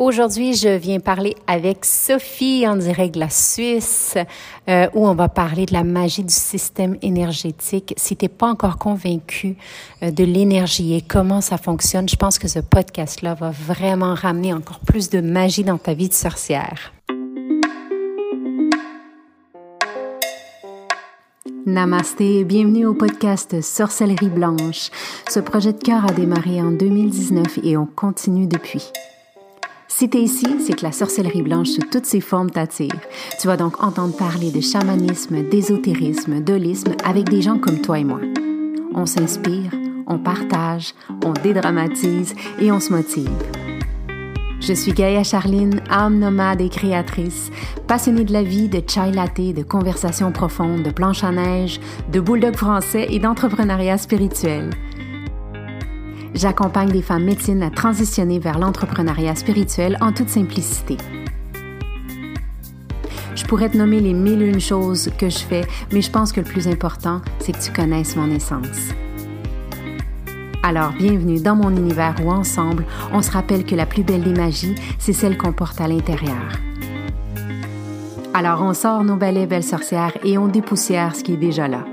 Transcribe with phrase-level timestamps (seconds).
[0.00, 4.16] Aujourd'hui, je viens parler avec Sophie en direct de la Suisse,
[4.66, 7.92] euh, où on va parler de la magie du système énergétique.
[7.98, 9.56] Si t'es pas encore convaincu
[10.02, 14.54] euh, de l'énergie et comment ça fonctionne, je pense que ce podcast-là va vraiment ramener
[14.54, 16.94] encore plus de magie dans ta vie de sorcière.
[21.66, 24.88] Namasté, bienvenue au podcast Sorcellerie Blanche.
[25.28, 28.90] Ce projet de cœur a démarré en 2019 et on continue depuis.
[29.92, 32.94] Si tu es ici, c'est que la sorcellerie blanche sous toutes ses formes t'attire.
[33.38, 38.04] Tu vas donc entendre parler de chamanisme, d'ésotérisme, d'holisme avec des gens comme toi et
[38.04, 38.20] moi.
[38.94, 39.72] On s'inspire,
[40.06, 43.28] on partage, on dédramatise et on se motive.
[44.60, 47.50] Je suis Gaïa Charline, âme nomade et créatrice,
[47.86, 51.80] passionnée de la vie, de chai latte, de conversations profondes, de planche à neige,
[52.12, 54.70] de bulldog français et d'entrepreneuriat spirituel.
[56.34, 60.96] J'accompagne des femmes médecines à transitionner vers l'entrepreneuriat spirituel en toute simplicité.
[63.34, 66.32] Je pourrais te nommer les mille et une choses que je fais, mais je pense
[66.32, 68.90] que le plus important, c'est que tu connaisses mon essence.
[70.62, 74.38] Alors, bienvenue dans mon univers où ensemble, on se rappelle que la plus belle des
[74.38, 76.60] magies, c'est celle qu'on porte à l'intérieur.
[78.34, 81.84] Alors, on sort nos balais belles sorcières et on dépoussière ce qui est déjà là.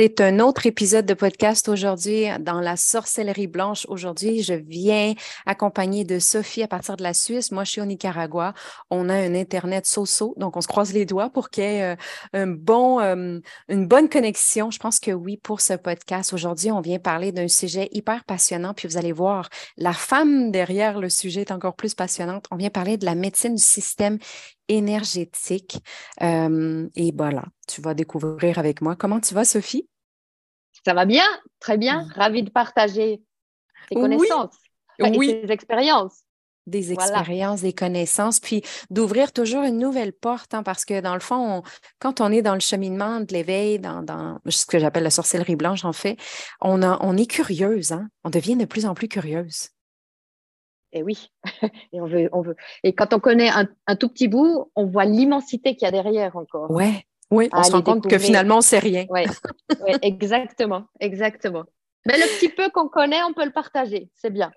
[0.00, 3.84] C'est un autre épisode de podcast aujourd'hui dans la sorcellerie blanche.
[3.88, 7.50] Aujourd'hui, je viens accompagner de Sophie à partir de la Suisse.
[7.50, 8.54] Moi, je suis au Nicaragua.
[8.90, 11.96] On a un Internet so-so, donc on se croise les doigts pour qu'il y ait
[12.36, 14.70] euh, bon, euh, une bonne connexion.
[14.70, 16.32] Je pense que oui, pour ce podcast.
[16.32, 18.74] Aujourd'hui, on vient parler d'un sujet hyper passionnant.
[18.74, 22.46] Puis vous allez voir, la femme derrière le sujet est encore plus passionnante.
[22.52, 24.18] On vient parler de la médecine du système
[24.68, 25.78] énergétique.
[26.22, 28.96] Euh, et voilà, tu vas découvrir avec moi.
[28.96, 29.88] Comment tu vas, Sophie?
[30.84, 31.26] Ça va bien,
[31.60, 32.04] très bien.
[32.04, 32.12] Mmh.
[32.14, 33.20] Ravie de partager
[33.88, 34.56] tes connaissances
[35.00, 35.30] oui.
[35.30, 36.22] et tes expériences.
[36.66, 41.20] Des expériences, des connaissances, puis d'ouvrir toujours une nouvelle porte, hein, parce que dans le
[41.20, 41.62] fond,
[41.98, 45.56] quand on est dans le cheminement de l'éveil, dans, dans, ce que j'appelle la sorcellerie
[45.56, 46.18] blanche, en fait,
[46.60, 48.08] on, a, on est curieuse, hein?
[48.22, 49.70] on devient de plus en plus curieuse.
[50.92, 51.30] Et oui,
[51.92, 52.56] et on veut, on veut.
[52.82, 56.36] Et quand on connaît un, tout petit bout, on voit l'immensité qu'il y a derrière
[56.36, 56.70] encore.
[56.70, 59.06] Ouais, oui, on se rend compte que finalement, c'est rien.
[59.10, 59.22] Oui,
[60.02, 61.64] exactement, exactement.
[62.06, 64.50] Mais le petit peu qu'on connaît, on peut le partager, c'est bien.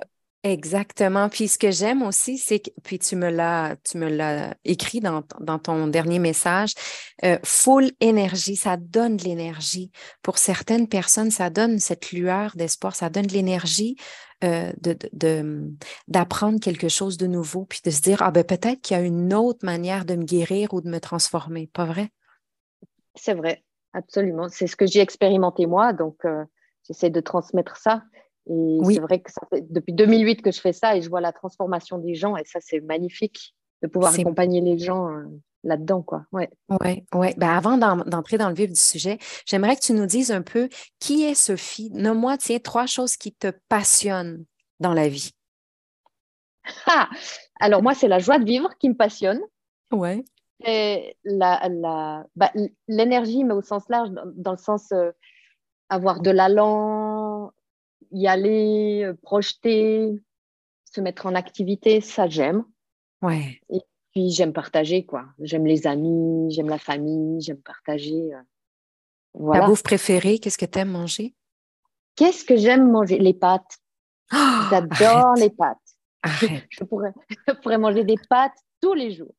[0.44, 1.30] Exactement.
[1.30, 5.00] Puis ce que j'aime aussi, c'est que, puis tu me l'as, tu me l'as écrit
[5.00, 6.74] dans, dans, ton dernier message,
[7.24, 9.92] euh, full énergie, ça donne de l'énergie.
[10.24, 13.98] Pour certaines personnes, ça donne cette lueur d'espoir, ça donne de l'énergie
[14.44, 15.72] euh, de, de,
[16.08, 19.04] d'apprendre quelque chose de nouveau, puis de se dire, ah ben peut-être qu'il y a
[19.04, 22.10] une autre manière de me guérir ou de me transformer, pas vrai?
[23.14, 23.64] C'est vrai,
[23.94, 24.50] absolument.
[24.50, 26.44] C'est ce que j'ai expérimenté moi, donc euh,
[26.88, 28.02] j'essaie de transmettre ça.
[28.52, 31.22] Et c'est vrai que ça fait depuis 2008 que je fais ça et je vois
[31.22, 35.24] la transformation des gens et ça, c'est magnifique de pouvoir accompagner les gens euh,
[35.64, 36.26] là-dedans, quoi.
[36.32, 36.50] Ouais.
[36.82, 37.34] Ouais, ouais.
[37.38, 40.70] Ben, avant d'entrer dans le vif du sujet, j'aimerais que tu nous dises un peu
[41.00, 41.90] qui est Sophie?
[41.94, 44.46] Nomme-moi, tiens, trois choses qui te passionnent
[44.80, 45.32] dans la vie.
[46.88, 47.10] Ah!
[47.60, 49.40] Alors, moi, c'est la joie de vivre qui me passionne.
[49.92, 50.24] Ouais.
[50.64, 52.52] La, la, bah,
[52.88, 55.12] l'énergie, mais au sens large, dans, le sens euh,
[55.90, 57.01] avoir de l'allant,
[58.12, 60.12] y aller, euh, projeter,
[60.86, 62.64] se mettre en activité, ça j'aime.
[63.22, 63.62] Ouais.
[63.70, 65.26] Et puis j'aime partager quoi.
[65.40, 68.34] J'aime les amis, j'aime la famille, j'aime partager.
[68.34, 68.42] Euh,
[69.34, 69.62] voilà.
[69.62, 71.36] Ta bouffe préférée, qu'est-ce que tu aimes manger?
[72.16, 73.20] Qu'est-ce que j'aime manger?
[73.20, 73.80] Les pâtes.
[74.34, 74.38] Oh,
[74.70, 75.78] J'adore les pâtes.
[76.24, 76.68] Arrête.
[76.70, 77.14] Je pourrais,
[77.48, 79.34] je pourrais manger des pâtes tous les jours.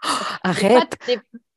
[0.42, 0.96] Arrête.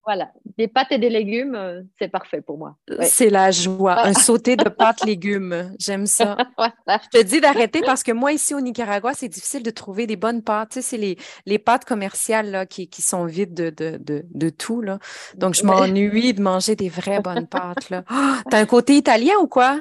[0.09, 2.75] Voilà, des pâtes et des légumes, euh, c'est parfait pour moi.
[3.03, 5.71] C'est la joie, un sauté de pâtes légumes.
[5.77, 6.35] J'aime ça.
[6.87, 10.15] Je te dis d'arrêter parce que moi, ici au Nicaragua, c'est difficile de trouver des
[10.15, 10.69] bonnes pâtes.
[10.69, 11.15] Tu sais, c'est les,
[11.45, 14.81] les pâtes commerciales là, qui, qui sont vides de, de, de, de tout.
[14.81, 14.97] Là.
[15.35, 17.91] Donc, je m'ennuie de manger des vraies bonnes pâtes.
[17.91, 18.03] Là.
[18.49, 19.79] T'as un côté italien ou quoi?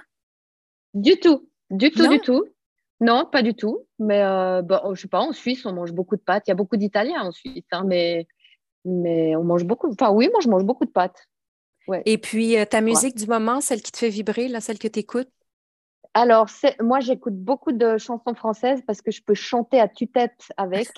[0.92, 2.44] Du tout, du tout, du tout.
[3.00, 3.86] Non, pas du tout.
[3.98, 6.44] Mais euh, bon, je sais pas, en Suisse, on mange beaucoup de pâtes.
[6.48, 8.26] Il y a beaucoup d'Italiens en Suisse, hein, mais
[8.84, 9.90] mais on mange beaucoup.
[9.90, 11.26] Enfin, oui, moi, je mange beaucoup de pâtes.
[11.86, 12.02] Ouais.
[12.04, 14.88] Et puis, euh, ta musique du moment, celle qui te fait vibrer, là, celle que
[14.88, 15.30] tu écoutes?
[16.14, 16.48] Alors,
[16.80, 20.88] moi, j'écoute beaucoup de chansons françaises parce que je peux chanter à tue-tête avec.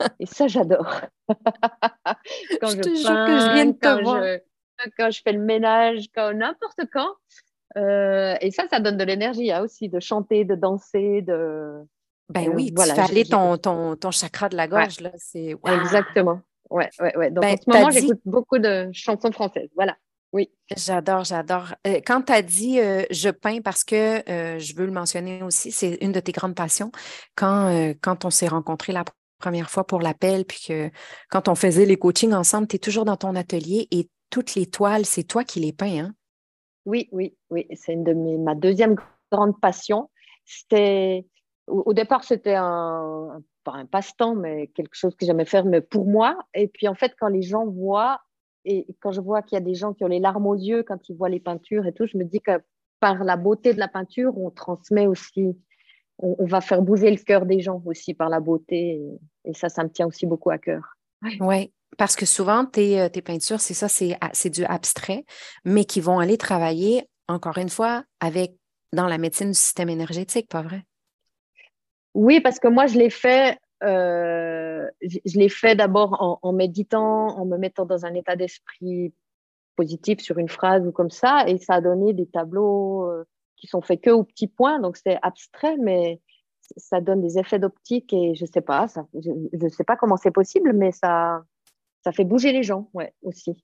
[0.20, 1.00] Et ça, j'adore.
[1.28, 4.22] quand je, te que je viens de te voir.
[4.98, 7.14] quand je fais le ménage, quand n'importe quand.
[7.76, 11.82] Euh, et ça, ça donne de l'énergie hein, aussi, de chanter, de danser, de.
[12.30, 15.10] Ben oui, voilà, tu fais aller ton, ton, ton, chakra de la gorge, là.
[15.16, 16.40] C'est Exactement.
[16.70, 17.30] Ouais, ouais, ouais.
[17.30, 19.68] Donc, ben, en ce moment, j'écoute beaucoup de chansons françaises.
[19.74, 19.96] Voilà.
[20.32, 20.50] Oui.
[20.76, 21.74] J'adore, j'adore.
[21.86, 25.70] Euh, quand tu as dit euh, je peins parce que je veux le mentionner aussi,
[25.70, 26.90] c'est une de tes grandes passions.
[27.36, 29.04] Quand, quand on s'est rencontrés la
[29.38, 30.90] première fois pour l'appel, puis que
[31.30, 34.66] quand on faisait les coachings ensemble, tu es toujours dans ton atelier et toutes les
[34.66, 36.14] toiles, c'est toi qui les peins, hein?
[36.84, 37.66] Oui, oui, oui.
[37.74, 38.96] C'est une de mes, ma deuxième
[39.30, 40.10] grande passion.
[40.44, 41.26] C'était
[41.66, 46.06] au, départ, c'était un, pas un passe-temps, mais quelque chose que j'aimais faire, mais pour
[46.06, 46.38] moi.
[46.54, 48.20] Et puis en fait, quand les gens voient,
[48.64, 50.82] et quand je vois qu'il y a des gens qui ont les larmes aux yeux
[50.82, 52.60] quand ils voient les peintures et tout, je me dis que
[53.00, 55.56] par la beauté de la peinture, on transmet aussi,
[56.18, 59.00] on, va faire bouger le cœur des gens aussi par la beauté.
[59.44, 60.96] Et, ça, ça me tient aussi beaucoup à cœur.
[61.40, 65.24] Oui, parce que souvent, tes, euh, tes peintures, c'est ça, c'est du abstrait,
[65.64, 68.56] mais qui vont aller travailler, encore une fois, avec
[68.92, 70.84] dans la médecine du système énergétique, pas vrai?
[72.16, 77.44] Oui, parce que moi, je l'ai fait, euh, je, l'ai fait d'abord en, méditant, en
[77.44, 79.12] me mettant dans un état d'esprit
[79.76, 83.24] positif sur une phrase ou comme ça, et ça a donné des tableaux euh,
[83.58, 86.22] qui sont faits que aux petits points, donc c'est abstrait, mais
[86.78, 90.16] ça donne des effets d'optique et je sais pas, ça, je, ne sais pas comment
[90.16, 91.44] c'est possible, mais ça,
[92.02, 93.62] ça fait bouger les gens, ouais, aussi.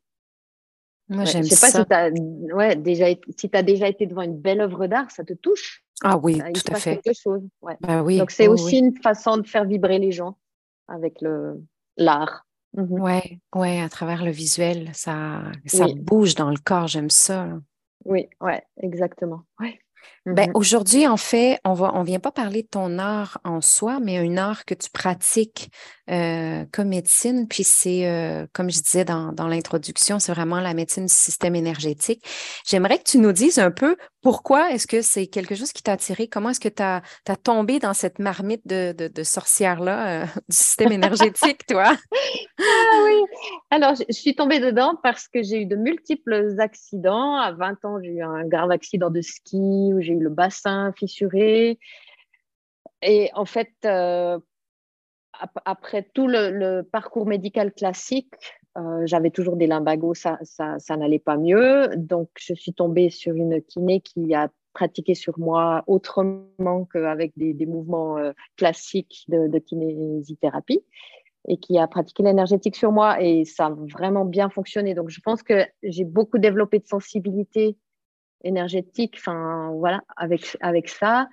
[1.09, 1.49] Moi, j'aime ça.
[1.49, 4.61] Je sais pas si tu as, ouais, déjà, si as déjà été devant une belle
[4.61, 5.83] œuvre d'art, ça te touche?
[6.05, 7.01] Ah oui, tout à fait.
[7.01, 7.43] Quelque chose.
[7.61, 7.77] Ouais.
[7.81, 10.37] Bah oui, Donc, c'est aussi une façon de faire vibrer les gens
[10.89, 11.19] avec
[11.97, 12.47] l'art.
[12.75, 13.01] Mhm.
[13.01, 17.49] Oui, ouais, à travers le visuel, ça, ça bouge dans le corps, j'aime ça.
[18.05, 19.43] Oui, ouais, exactement.
[19.61, 19.79] Ouais.
[20.25, 23.61] Ben, mmh aujourd'hui, en fait, on ne on vient pas parler de ton art en
[23.61, 25.71] soi, mais un art que tu pratiques
[26.11, 27.49] euh, comme médecine.
[27.49, 31.55] Puis c'est, euh, comme je disais dans, dans l'introduction, c'est vraiment la médecine du système
[31.55, 32.25] énergétique.
[32.67, 35.93] J'aimerais que tu nous dises un peu pourquoi est-ce que c'est quelque chose qui t'a
[35.93, 36.29] attiré?
[36.29, 37.03] Comment est-ce que tu as,
[37.43, 41.97] tombé dans cette marmite de, de, sorcière-là euh, du système énergétique, toi?
[41.97, 43.23] ah oui!
[43.71, 47.37] Alors, je, suis tombée dedans parce que j'ai eu de multiples accidents.
[47.37, 50.93] À 20 ans, j'ai eu un grave accident de ski où j'ai eu le bassin
[50.97, 51.79] fissuré.
[53.03, 54.39] Et en fait, euh,
[55.65, 58.35] après tout le, parcours médical classique,
[58.79, 61.89] euh, j'avais toujours des limbagos, ça, ça, n'allait pas mieux.
[61.97, 67.53] Donc, je suis tombée sur une kiné qui a pratiqué sur moi autrement qu'avec des,
[67.53, 70.83] des mouvements euh, classiques de, de, kinésithérapie
[71.49, 74.95] et qui a pratiqué l'énergétique sur moi et ça a vraiment bien fonctionné.
[74.95, 77.77] Donc, je pense que j'ai beaucoup développé de sensibilité
[78.45, 81.29] énergétique, enfin, voilà, avec, avec ça.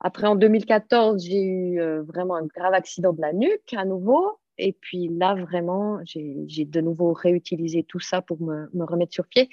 [0.00, 4.38] Après, en 2014, j'ai eu euh, vraiment un grave accident de la nuque à nouveau.
[4.58, 9.26] Et puis là, vraiment, j'ai de nouveau réutilisé tout ça pour me, me, remettre sur
[9.26, 9.48] pied.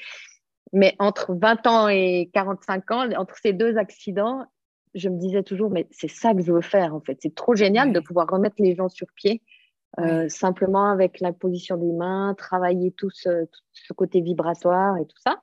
[0.74, 4.46] Mais entre 20 ans et 45 ans, entre ces deux accidents,
[4.94, 7.18] je me disais toujours, mais c'est ça que je veux faire en fait.
[7.22, 9.42] C'est trop génial de pouvoir remettre les gens sur pied,
[10.00, 15.06] euh, simplement avec la position des mains, travailler tout ce, tout ce, côté vibratoire et
[15.06, 15.42] tout ça.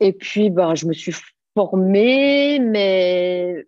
[0.00, 1.14] Et puis, ben, je me suis
[1.54, 3.66] formée, mais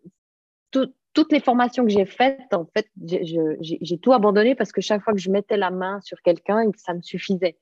[0.71, 5.15] toutes les formations que j'ai faites, en fait, j'ai tout abandonné parce que chaque fois
[5.15, 7.57] que je mettais la main sur quelqu'un, ça me suffisait.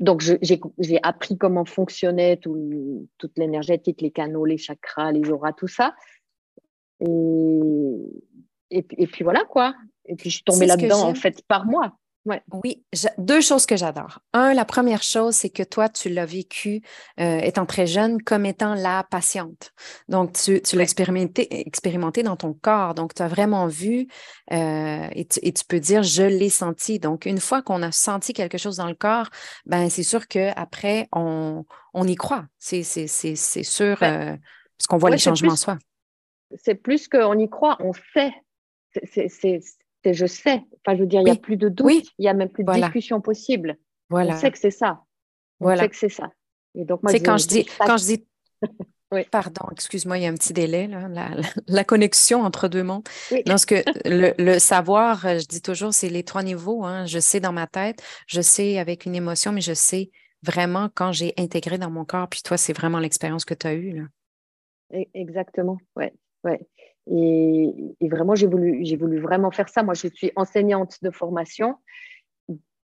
[0.00, 5.68] Donc, j'ai appris comment fonctionnait tout, toute l'énergétique, les canaux, les chakras, les auras, tout
[5.68, 5.94] ça.
[6.98, 7.06] Et,
[8.70, 9.76] et, et puis voilà, quoi.
[10.06, 11.96] Et puis, je suis tombée là-dedans, en fait, par moi.
[12.24, 12.84] Oui,
[13.18, 14.20] deux choses que j'adore.
[14.32, 16.80] Un, la première chose, c'est que toi, tu l'as vécu
[17.18, 19.72] euh, étant très jeune comme étant la patiente.
[20.08, 22.94] Donc, tu, l'as expérimenté, expérimenté dans ton corps.
[22.94, 24.06] Donc, tu as vraiment vu
[24.52, 27.00] euh, et, tu, peux dire, je l'ai senti.
[27.00, 29.28] Donc, une fois qu'on a senti quelque chose dans le corps,
[29.66, 32.44] ben c'est sûr qu'après, on, on y croit.
[32.58, 34.36] C'est sûr, euh,
[34.78, 35.76] parce qu'on voit les changements en soi.
[36.62, 38.32] C'est plus qu'on y croit, on sait.
[39.10, 39.60] C'est
[40.04, 40.62] je sais.
[40.84, 42.64] Enfin, je veux dire, il n'y a plus de doute, il n'y a même plus
[42.64, 43.76] de discussion possible.
[44.10, 44.34] Voilà.
[44.34, 45.02] On sait que c'est ça.
[45.60, 46.30] On sait que c'est ça.
[46.74, 48.26] Et donc, moi, quand je dis, quand je dis
[49.30, 51.06] Pardon, excuse-moi, il y a un petit délai, là,
[51.66, 53.06] la, connexion entre deux mondes.
[53.46, 53.74] Lorsque
[54.06, 56.84] le, savoir, je dis toujours, c'est les trois niveaux.
[56.84, 57.04] Hein.
[57.04, 60.10] Je sais dans ma tête, je sais avec une émotion, mais je sais
[60.42, 62.28] vraiment quand j'ai intégré dans mon corps.
[62.28, 63.92] Puis toi, c'est vraiment l'expérience que tu as eue.
[63.92, 64.04] Là.
[64.94, 66.14] E-, exactement, ouais.
[66.44, 66.60] ouais.
[67.10, 67.51] Et,
[68.12, 69.82] vraiment, j'ai voulu, j'ai voulu vraiment faire ça.
[69.82, 71.76] Moi, je suis enseignante de formation.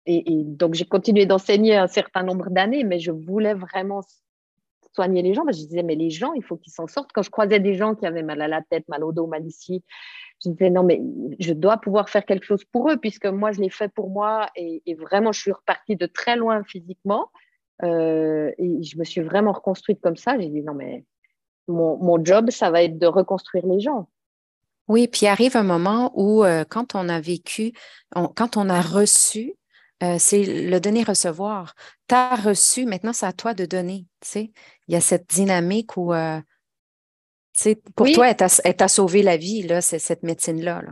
[0.05, 4.01] Et, donc, j'ai continué d'enseigner un certain nombre d'années, mais je voulais vraiment
[4.95, 5.43] soigner les gens.
[5.47, 7.11] je disais, mais les gens, il faut qu'ils s'en sortent.
[7.13, 9.45] Quand je croisais des gens qui avaient mal à la tête, mal au dos, mal
[9.45, 9.83] ici,
[10.43, 10.99] je disais, non, mais
[11.39, 14.49] je dois pouvoir faire quelque chose pour eux, puisque moi, je l'ai fait pour moi.
[14.55, 17.29] Et, vraiment, je suis repartie de très loin physiquement.
[17.83, 20.39] Euh, et je me suis vraiment reconstruite comme ça.
[20.39, 21.05] J'ai dit, non, mais
[21.69, 24.09] mon, job, ça va être de reconstruire les gens.
[24.89, 27.71] Oui, puis arrive un moment où, euh, quand on a vécu,
[28.13, 29.55] quand on a reçu
[30.01, 31.75] euh, c'est le donner-recevoir.
[32.07, 34.05] Tu as reçu, maintenant c'est à toi de donner.
[34.35, 34.49] Il
[34.87, 36.39] y a cette dynamique où, euh,
[37.95, 40.83] pour toi, elle t'a sauvé la vie, là, cette médecine-là.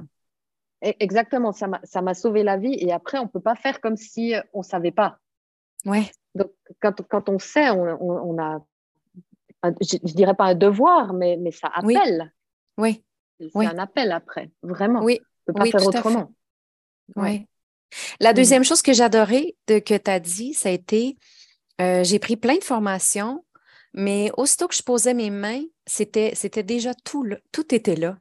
[0.86, 2.75] E, exactement, ça m'a sauvé la vie.
[2.80, 5.20] Et après, on ne peut pas faire comme si on ne savait pas.
[5.86, 6.12] Ouais.
[6.36, 6.51] Donc,
[6.82, 8.60] quand, on sait, on, a,
[9.63, 12.34] je ne dirais pas un devoir, mais, mais ça appelle.
[12.77, 13.06] Oui.
[13.39, 15.03] C'est un appel après, vraiment.
[15.03, 15.20] Oui.
[15.48, 16.34] On ne peut pas faire autrement.
[17.15, 17.46] Oui.
[18.20, 21.17] La deuxième chose que j'adorais de que tu as dit, ça a été
[21.79, 23.44] euh, j'ai pris plein de formations,
[23.94, 28.17] mais aussitôt que je posais mes mains, c'était, c'était déjà tout, tout était là.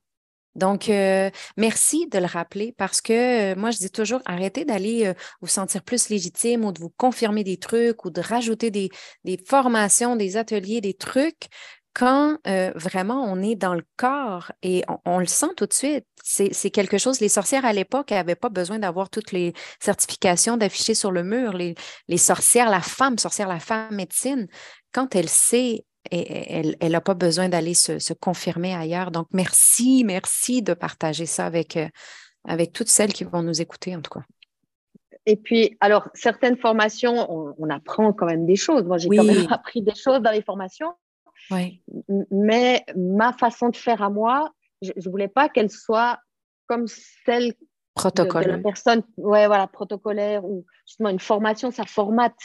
[0.54, 5.12] Donc, euh, merci de le rappeler parce que euh, moi, je dis toujours, arrêtez d'aller
[5.42, 8.88] vous sentir plus légitime ou de vous confirmer des trucs ou de rajouter des,
[9.24, 11.48] des formations, des ateliers, des trucs
[11.96, 16.04] quand euh, vraiment on est dans le corps et on, le sent tout de suite,
[16.22, 20.92] c'est quelque chose, les sorcières à l'époque n'avaient pas besoin d'avoir toutes les certifications d'afficher
[20.92, 21.54] sur le mur.
[21.54, 21.74] Les,
[22.18, 24.46] sorcières, la femme, sorcière, la femme médecine,
[24.92, 29.10] quand elle sait, elle n'a pas besoin d'aller se, confirmer ailleurs.
[29.10, 31.88] Donc, merci, merci de partager ça avec, euh,
[32.46, 34.24] avec toutes celles qui vont nous écouter, en tout cas.
[35.24, 38.84] Et puis, alors, certaines formations, on, apprend quand même des choses.
[38.84, 40.92] Moi, j'ai quand même appris des choses dans les formations.
[42.30, 44.52] Mais ma façon de faire à moi,
[44.82, 46.18] je ne voulais pas qu'elle soit
[46.66, 46.86] comme
[47.24, 47.54] celle
[47.96, 52.36] de, la personne, ouais, voilà, protocolaire ou justement une formation, ça formate.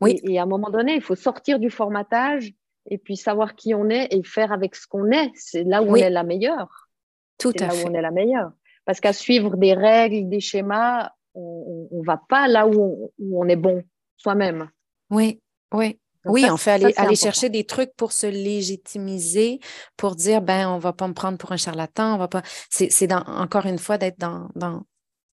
[0.00, 0.20] Oui.
[0.24, 2.52] Et, à un moment donné, il faut sortir du formatage
[2.90, 5.30] et puis savoir qui on est et faire avec ce qu'on est.
[5.34, 6.90] C'est là où on est la meilleure.
[7.38, 7.84] Tout à là fait.
[7.84, 8.52] où on est la meilleure.
[8.84, 13.42] Parce qu'à suivre des règles, des schémas, on ne va pas là où on, où
[13.42, 13.82] on est bon
[14.18, 14.68] soi-même.
[15.10, 15.40] Oui,
[15.72, 19.60] oui oui, on fait aller, chercher des trucs pour se légitimiser,
[19.96, 22.42] pour dire, ben, on va pas me prendre pour un charlatan, on va pas.
[22.70, 24.82] C'est encore une fois d'être dans, dans,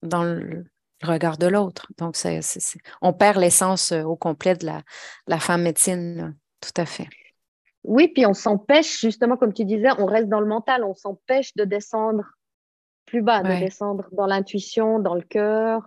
[0.01, 0.65] dans le
[1.03, 1.88] regard de l'autre.
[1.98, 2.39] Donc, c'est
[3.01, 4.81] on perd l'essence euh, au complet de la,
[5.27, 7.07] la femme médecine, tout à fait.
[7.83, 11.55] Oui, puis on s'empêche, justement, comme tu disais, on reste dans le mental, on s'empêche
[11.55, 12.24] de descendre
[13.05, 15.81] plus bas, de descendre dans l'intuition, dans le cœur,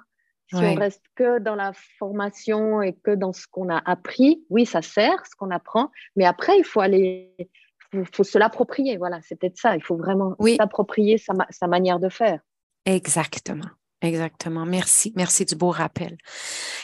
[0.49, 4.67] si on reste que dans la formation et que dans ce qu'on a appris, oui,
[4.67, 7.35] ça sert, ce qu'on apprend, mais après, il faut aller,
[7.93, 8.97] il faut, se l'approprier.
[8.97, 9.77] Voilà, c'est peut-être ça.
[9.77, 12.41] Il faut vraiment s'approprier sa manière de faire.
[12.85, 13.69] Exactement.
[14.03, 14.67] Exactement.
[14.67, 15.13] Merci.
[15.17, 16.17] Merci du beau rappel.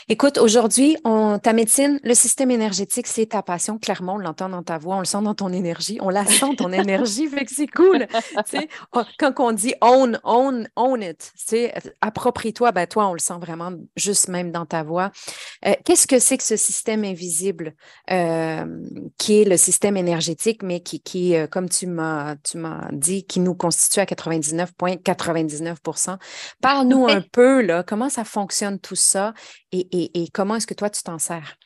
[0.09, 0.97] Écoute, aujourd'hui,
[1.43, 3.77] ta médecine, le système énergétique, c'est ta passion.
[3.77, 6.55] Clairement, on l'entend dans ta voix, on le sent dans ton énergie, on la sent,
[6.57, 8.07] ton énergie, fait que c'est cool.
[8.93, 11.31] Oh, quand on dit own, own, own it,
[12.01, 15.11] approprie-toi, ben toi, on le sent vraiment juste même dans ta voix.
[15.65, 17.75] Euh, qu'est-ce que c'est que ce système invisible
[18.09, 18.65] euh,
[19.17, 22.35] qui est le système énergétique, mais qui, qui euh, comme tu m'as,
[22.91, 26.17] dit, qui nous constitue à 99,99%
[26.61, 29.35] Parle-nous un peu, là, comment ça fonctionne tout ça
[29.71, 31.57] et, comment est-ce que toi, tu t'en sers?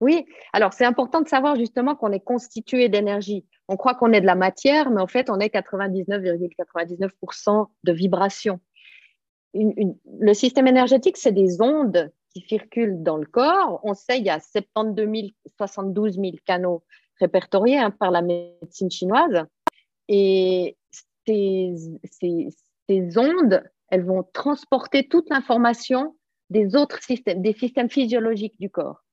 [0.00, 3.46] Oui, alors c'est important de savoir justement qu'on est constitué d'énergie.
[3.68, 8.58] On croit qu'on est de la matière, mais en fait, on est 99,99% de vibrations.
[9.54, 13.78] le système énergétique, c'est des ondes qui circulent dans le corps.
[13.84, 16.82] On sait il y a 72 000, 72 000 canaux
[17.20, 19.44] répertoriés hein, par la médecine chinoise.
[20.08, 20.76] Et
[21.26, 21.74] ces,
[22.88, 26.16] ces ondes elles vont transporter toute l'information
[26.48, 29.04] des autres systèmes, des systèmes physiologiques du corps.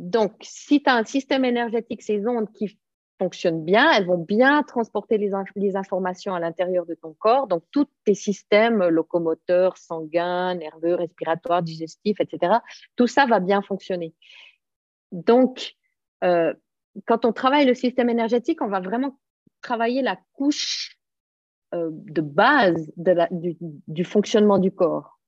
[0.00, 2.76] Donc, si tu as un système énergétique, ces ondes qui
[3.20, 7.46] fonctionnent bien, elles vont bien transporter les, informations à l'intérieur de ton corps.
[7.46, 12.54] Donc, tous tes systèmes locomoteurs, sanguins, nerveux, respiratoires, digestifs, etc.,
[12.96, 14.12] tout ça va bien fonctionner.
[15.12, 15.74] Donc,
[16.24, 16.52] euh,
[17.06, 19.20] quand on travaille le système énergétique, on va vraiment
[19.62, 20.99] travailler la couche
[21.74, 25.20] euh, de base du, fonctionnement du corps.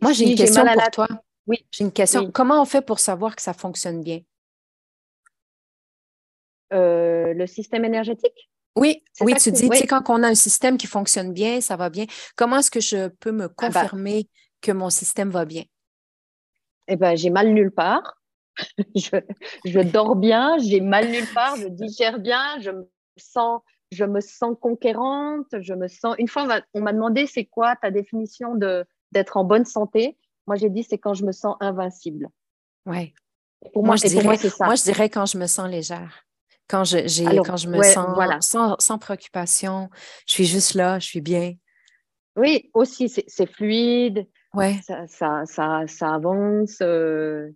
[0.00, 1.08] Moi, j'ai une question pour toi.
[1.46, 1.66] Oui.
[1.70, 2.30] J'ai une question.
[2.30, 4.20] Comment on fait pour savoir que ça fonctionne bien?
[6.72, 8.50] Euh, le système énergétique?
[8.76, 11.76] Oui, oui, tu dis, tu sais, quand on a un système qui fonctionne bien, ça
[11.76, 12.06] va bien.
[12.36, 13.54] Comment est-ce que je peux me ah bah.
[13.66, 14.28] confirmer
[14.60, 15.64] que mon système va bien?
[16.86, 18.18] Eh bien, j'ai mal nulle part.
[18.94, 19.16] je,
[19.64, 23.60] je, dors bien, j'ai mal nulle part, je digère bien, je me sens
[23.92, 26.14] je me sens conquérante, je me sens.
[26.18, 30.16] Une fois, on m'a demandé c'est quoi ta définition de d'être en bonne santé?
[30.46, 32.28] Moi, j'ai dit c'est quand je me sens invincible.
[32.86, 33.12] Ouais.
[33.72, 34.64] Pour moi, je dirais, ça.
[34.64, 36.24] Moi, je dirais quand je me sens légère.
[36.68, 38.40] Quand je, j'ai, quand je me sens voilà.
[38.40, 39.90] sans, sans, préoccupation,
[40.26, 41.54] je suis juste là, je suis bien.
[42.36, 44.26] Oui, aussi, c'est, fluide.
[44.54, 44.80] Ouais.
[44.84, 46.78] Ça, ça, ça, ça avance.
[46.80, 47.50] Euh,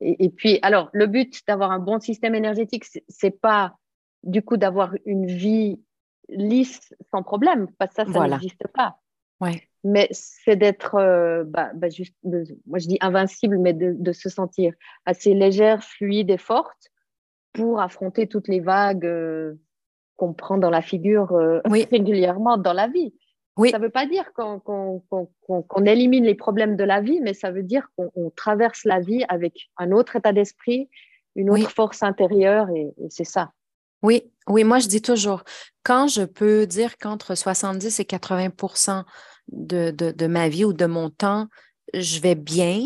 [0.00, 3.74] et, et, puis, alors, le but d'avoir un bon système énergétique, c'est pas
[4.22, 5.80] du coup d'avoir une vie
[6.28, 8.98] lisse sans problème, parce que ça, ça n'existe pas.
[9.40, 9.60] Ouais.
[9.82, 14.72] mais c'est d'être, euh, bah, bah, juste, moi je dis invincible, mais de, se sentir
[15.04, 16.90] assez légère, fluide et forte
[17.52, 19.54] pour affronter toutes les vagues euh,
[20.16, 21.60] qu'on prend dans la figure euh,
[21.90, 23.14] régulièrement dans la vie.
[23.56, 23.70] Oui.
[23.70, 27.64] Ça ne veut pas dire qu'on élimine les problèmes de la vie, mais ça veut
[27.64, 30.88] dire qu'on traverse la vie avec un autre état d'esprit,
[31.34, 33.52] une autre force intérieure, et c'est ça.
[34.02, 35.44] Oui, oui, moi je dis toujours,
[35.82, 39.04] quand je peux dire qu'entre 70 et 80
[39.48, 41.48] de, de, ma vie ou de mon temps,
[41.94, 42.84] je vais bien,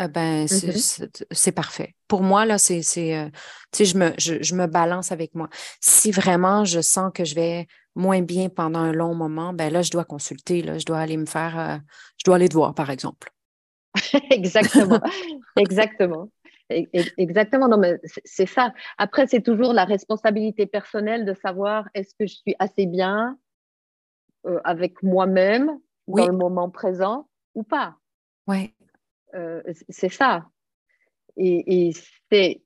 [0.00, 1.26] euh, ben, mm-hmm.
[1.30, 1.94] c'est parfait.
[2.08, 3.28] Pour moi, là, c'est, euh,
[3.72, 5.48] tu sais, je me, je, me balance avec moi.
[5.80, 9.82] Si vraiment je sens que je vais moins bien pendant un long moment, ben là,
[9.82, 11.76] je dois consulter, là, je dois aller me faire, euh,
[12.18, 13.32] je dois aller te voir, par exemple.
[14.30, 15.00] Exactement,
[15.58, 16.30] exactement.
[17.18, 18.74] Exactement, non, mais c'est ça.
[18.98, 23.38] Après, c'est toujours la responsabilité personnelle de savoir est-ce que je suis assez bien
[24.46, 27.96] euh, avec moi-même dans le moment présent ou pas.
[28.46, 28.74] Oui.
[29.34, 30.46] Euh, c'est ça.
[31.36, 31.92] Et, et
[32.30, 32.62] c'est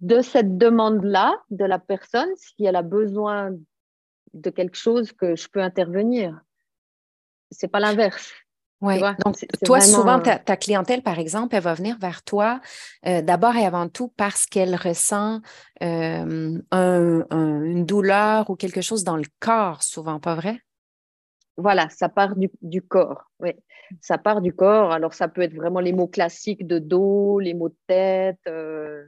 [0.00, 3.50] de cette demande-là de la personne, si elle a besoin
[4.34, 6.38] de quelque chose, que je peux intervenir.
[7.50, 8.32] C'est pas l'inverse.
[8.82, 9.00] Oui.
[9.24, 12.60] Donc, toi, souvent, ta, clientèle, par exemple, elle va venir vers toi
[13.06, 15.40] euh, d'abord et avant tout parce qu'elle ressent
[15.82, 20.60] euh, une douleur ou quelque chose dans le corps, souvent, pas vrai?
[21.56, 23.30] Voilà, ça part du, corps.
[23.40, 23.52] Oui,
[24.02, 24.92] ça part du corps.
[24.92, 29.04] Alors, ça peut être vraiment les mots classiques de dos, les mots de tête, euh,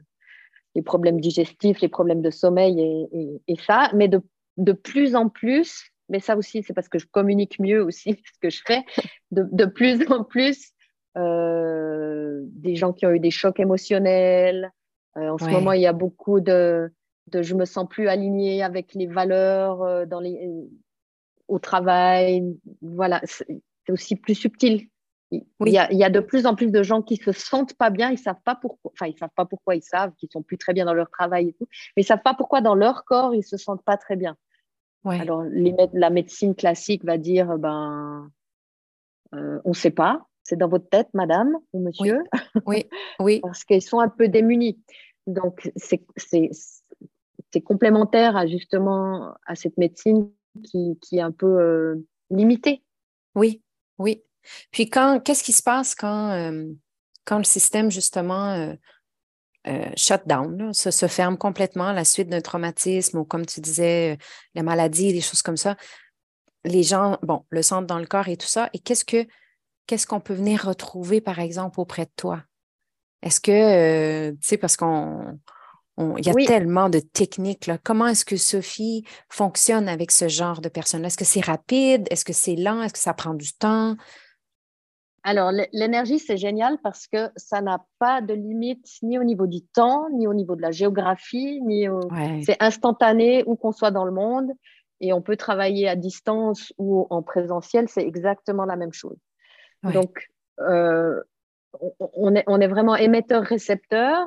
[0.74, 3.90] les problèmes digestifs, les problèmes de sommeil et, et ça.
[3.94, 4.22] Mais de,
[4.56, 8.38] de plus en plus, mais ça aussi, c'est parce que je communique mieux aussi ce
[8.40, 8.84] que je fais.
[9.30, 10.72] De, de plus en plus,
[11.16, 14.72] euh, des gens qui ont eu des chocs émotionnels.
[15.16, 16.92] Euh, en ce moment, il y a beaucoup de,
[17.28, 20.48] de je me sens plus alignée avec les valeurs euh, dans les,
[21.48, 22.44] au travail.
[22.82, 23.60] Voilà, c'est
[23.90, 24.88] aussi plus subtil.
[25.30, 27.74] Il, y a, il, y a, de plus en plus de gens qui se sentent
[27.74, 30.40] pas bien, ils savent pas pourquoi, enfin ils savent pas pourquoi ils savent, qu'ils sont
[30.40, 33.04] plus très bien dans leur travail et tout, mais ils savent pas pourquoi dans leur
[33.04, 34.38] corps ils se sentent pas très bien.
[35.04, 35.44] Alors,
[35.92, 38.30] la médecine classique va dire, ben,
[39.34, 42.22] euh, on ne sait pas, c'est dans votre tête, madame ou monsieur.
[42.66, 42.86] Oui,
[43.20, 43.40] oui.
[43.42, 44.78] Parce qu'ils sont un peu démunis.
[45.26, 50.30] Donc, c'est complémentaire à justement à cette médecine
[50.64, 52.82] qui, qui est un peu euh, limitée.
[53.34, 53.62] Oui,
[53.98, 54.22] oui.
[54.70, 56.66] Puis qu'est-ce qui se passe quand, euh,
[57.24, 58.74] quand le système justement
[59.66, 64.14] euh, shutdown, ça se ferme complètement à la suite d'un traumatisme ou comme tu disais,
[64.14, 64.16] euh,
[64.54, 65.76] la maladie, des choses comme ça.
[66.64, 68.70] Les gens, bon, le sentent dans le corps et tout ça.
[68.72, 69.26] Et qu'est-ce que
[69.86, 72.42] qu'est-ce qu'on peut venir retrouver, par exemple, auprès de toi?
[73.22, 75.38] Est-ce que, euh, tu sais, parce qu'on
[76.18, 77.66] il y a tellement de techniques.
[77.66, 77.78] Là.
[77.82, 82.06] Comment est-ce que Sophie fonctionne avec ce genre de personnes Est-ce que c'est rapide?
[82.10, 82.82] Est-ce que c'est lent?
[82.82, 83.96] Est-ce que ça prend du temps?
[85.24, 89.62] Alors, l'énergie, c'est génial parce que ça n'a pas de limite ni au niveau du
[89.62, 91.86] temps, ni au niveau de la géographie, ni
[92.42, 94.50] c'est instantané où qu'on soit dans le monde
[95.00, 99.18] et on peut travailler à distance ou en présentiel, c'est exactement la même chose.
[99.82, 100.28] Donc,
[100.60, 101.22] euh,
[101.98, 104.26] on, est, on est vraiment émetteur-récepteur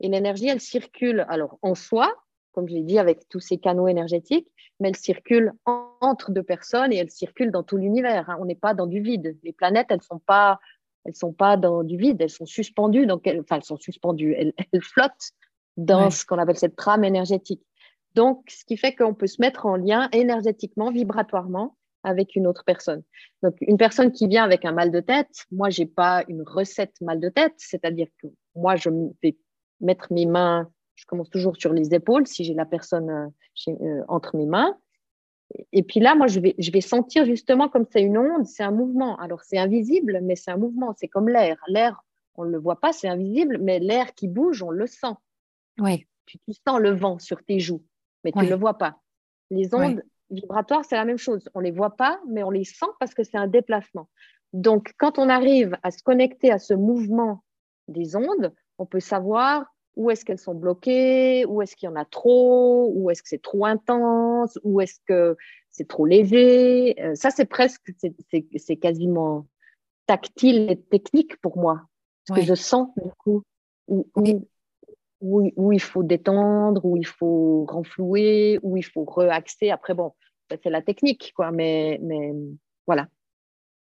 [0.00, 2.12] et l'énergie, elle circule alors en soi,
[2.52, 4.48] comme je l'ai dit, avec tous ces canaux énergétiques,
[4.80, 5.52] mais elle circule
[6.00, 8.28] entre deux personnes et elle circule dans tout l'univers.
[8.30, 8.36] Hein.
[8.40, 9.38] On n'est pas dans du vide.
[9.42, 10.60] Les planètes, elles sont pas,
[11.04, 12.20] elles sont pas dans du vide.
[12.20, 13.06] Elles sont suspendues.
[13.06, 14.34] Donc, enfin, elles sont suspendues.
[14.36, 15.32] Elles, flottent
[15.76, 17.62] dans ce qu'on appelle cette trame énergétique.
[18.14, 22.64] Donc, ce qui fait qu'on peut se mettre en lien énergétiquement, vibratoirement avec une autre
[22.64, 23.02] personne.
[23.42, 27.00] Donc, une personne qui vient avec un mal de tête, moi, j'ai pas une recette
[27.00, 28.90] mal de tête, c'est-à-dire que moi, je
[29.22, 29.36] vais
[29.80, 34.04] mettre mes mains je commence toujours sur les épaules si j'ai la personne euh, euh,
[34.08, 34.76] entre mes mains.
[35.72, 38.62] Et puis là, moi, je vais, je vais sentir justement comme c'est une onde, c'est
[38.62, 39.16] un mouvement.
[39.18, 40.94] Alors, c'est invisible, mais c'est un mouvement.
[40.96, 41.56] C'est comme l'air.
[41.68, 42.02] L'air,
[42.36, 45.14] on ne le voit pas, c'est invisible, mais l'air qui bouge, on le sent.
[45.78, 46.06] Oui.
[46.26, 47.82] Tu, sens le vent sur tes joues,
[48.24, 49.00] mais tu ne le vois pas.
[49.50, 51.48] Les ondes vibratoires, c'est la même chose.
[51.54, 54.08] On ne les voit pas, mais on les sent parce que c'est un déplacement.
[54.52, 57.44] Donc, quand on arrive à se connecter à ce mouvement
[57.88, 61.96] des ondes, on peut savoir où est-ce qu'elles sont bloquées, où est-ce qu'il y en
[61.96, 65.36] a trop, où est-ce que c'est trop intense, où est-ce que
[65.70, 67.00] c'est trop léger?
[67.00, 67.92] Euh, ça, c'est presque,
[68.56, 69.46] c'est quasiment
[70.06, 71.82] tactile et technique pour moi.
[72.26, 73.42] Parce que je sens du coup
[73.88, 74.08] où,
[75.20, 79.70] où, il faut détendre, où il faut renflouer, où il faut reaxer.
[79.70, 80.12] Après, bon,
[80.50, 82.32] c'est la technique, quoi, mais, mais
[82.86, 83.08] voilà.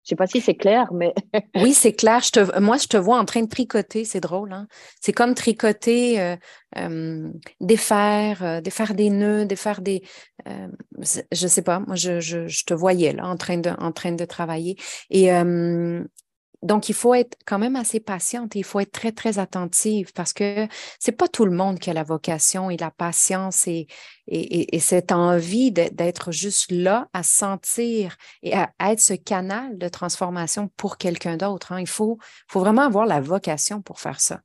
[0.07, 1.13] Je sais pas si c'est clair, mais.
[1.57, 2.21] oui, c'est clair.
[2.21, 4.05] Je te, moi, je te vois en train de tricoter.
[4.05, 4.53] C'est drôle.
[4.53, 4.69] Hein?
[5.01, 6.37] C'est comme tricoter, euh,
[6.79, 7.29] euh,
[7.61, 10.05] défaire, euh, défaire des nœuds, défaire des.
[10.47, 11.81] je sais pas.
[11.81, 14.77] Moi, je, je, je, te voyais là, en train de, en train de travailler.
[15.11, 15.29] Et
[16.63, 20.13] donc, il faut être quand même assez patiente et il faut être très, très attentive
[20.15, 20.67] parce que
[20.99, 23.87] c'est pas tout le monde qui a la vocation et la patience et,
[24.27, 30.69] et, cette envie d'être juste là à sentir et à, être ce canal de transformation
[30.77, 31.73] pour quelqu'un d'autre.
[31.73, 31.81] Hein.
[31.81, 34.41] Il faut, faut vraiment avoir la vocation pour faire ça.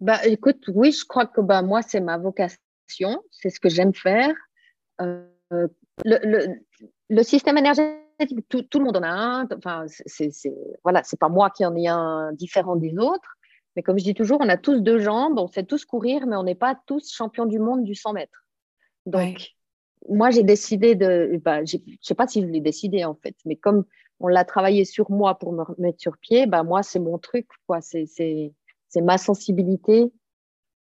[0.00, 3.94] Bah, écoute, oui, je crois que bah, moi, c'est ma vocation, c'est ce que j'aime
[3.94, 4.34] faire.
[5.00, 5.26] Euh,
[6.04, 6.60] le, le,
[7.08, 8.00] le système énergétique
[8.48, 9.48] tout, le monde en a un.
[9.56, 10.30] Enfin, c'est
[10.82, 13.36] voilà, c'est pas moi qui en ai un différent des autres.
[13.76, 16.36] Mais comme je dis toujours, on a tous deux jambes, on sait tous courir, mais
[16.36, 18.44] on n'est pas tous champions du monde du 100 mètres.
[19.06, 19.52] Donc,
[20.08, 21.40] moi, j'ai décidé de.
[21.44, 23.84] Bah, je ne sais pas si je l'ai décidé en fait, mais comme
[24.18, 27.46] on l'a travaillé sur moi pour me remettre sur pied, bah, moi, c'est mon truc.
[27.66, 27.80] quoi.
[27.80, 28.52] C'est
[28.96, 30.12] ma sensibilité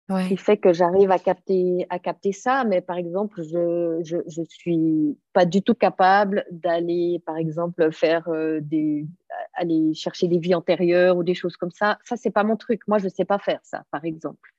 [0.09, 0.27] ouais.
[0.27, 2.63] qui fait que j'arrive à capter, à capter ça.
[2.63, 8.27] Mais par exemple, je, je, je suis pas du tout capable d'aller, par exemple, faire
[8.29, 9.05] euh, des,
[9.53, 11.97] aller chercher des vies antérieures ou des choses comme ça.
[12.03, 12.81] Ça, c'est pas mon truc.
[12.87, 14.49] Moi, je sais pas faire ça, par exemple.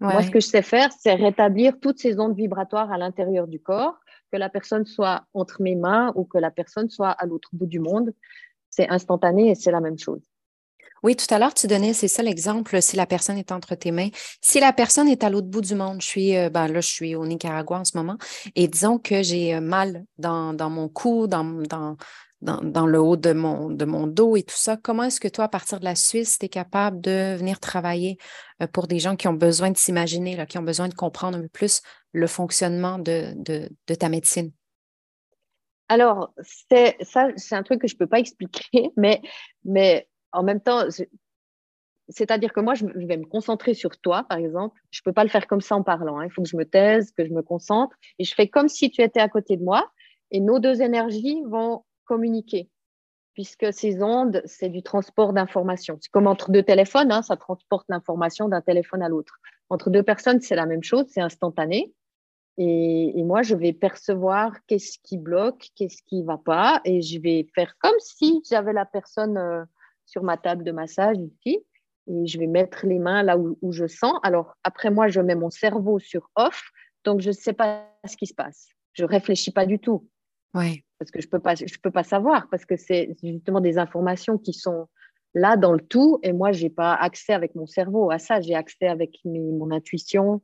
[0.00, 3.60] Moi, ce que je sais faire, c'est rétablir toutes ces ondes vibratoires à l'intérieur du
[3.60, 4.00] corps,
[4.32, 7.66] que la personne soit entre mes mains ou que la personne soit à l'autre bout
[7.66, 8.14] du monde.
[8.70, 10.29] C'est instantané et c'est la même chose.
[11.02, 13.90] Oui, tout à l'heure, tu donnais, c'est ça l'exemple, si la personne est entre tes
[13.90, 14.10] mains.
[14.42, 16.88] Si la personne est à l'autre bout du monde, je suis, euh, ben là, je
[16.88, 18.16] suis au Nicaragua en ce moment,
[18.54, 21.42] et disons que j'ai euh, mal dans, mon cou, dans,
[22.42, 25.84] le haut de mon, dos et tout ça, comment est-ce que toi, à partir de
[25.84, 28.18] la Suisse, tu es capable de venir travailler
[28.62, 31.42] euh, pour des gens qui ont besoin de s'imaginer, qui ont besoin de comprendre un
[31.42, 31.80] peu plus
[32.12, 33.34] le fonctionnement de
[33.94, 34.52] ta médecine?
[35.90, 39.20] Alors, c'est ça, c'est un truc que je ne peux pas expliquer, mais,
[39.64, 40.86] mais en même temps,
[42.10, 44.80] c'est-à-dire que moi, je vais me concentrer sur toi, par exemple.
[44.90, 46.18] Je ne peux pas le faire comme ça en parlant.
[46.18, 46.26] Hein.
[46.26, 47.96] Il faut que je me taise, que je me concentre.
[48.18, 49.90] Et je fais comme si tu étais à côté de moi.
[50.32, 52.68] Et nos deux énergies vont communiquer.
[53.34, 55.98] Puisque ces ondes, c'est du transport d'informations.
[56.00, 59.38] C'est comme entre deux téléphones, hein, ça transporte l'information d'un téléphone à l'autre.
[59.70, 61.94] Entre deux personnes, c'est la même chose, c'est instantané.
[62.58, 66.80] Et, moi, je vais percevoir qu'est-ce qui bloque, qu'est-ce qui ne va pas.
[66.84, 69.38] Et je vais faire comme si j'avais la personne.
[69.38, 69.64] Euh,
[70.10, 71.64] sur ma table de massage ici
[72.06, 74.14] et je vais mettre les mains là où, je sens.
[74.22, 76.70] Alors après moi, je mets mon cerveau sur off,
[77.04, 78.68] donc je ne sais pas ce qui se passe.
[78.94, 80.08] Je réfléchis pas du tout.
[80.54, 80.84] Oui.
[80.98, 84.36] Parce que je peux pas, je peux pas savoir parce que c'est justement des informations
[84.36, 84.88] qui sont
[85.34, 88.40] là dans le tout et moi j'ai pas accès avec mon cerveau à ça.
[88.40, 90.42] J'ai accès avec mon intuition,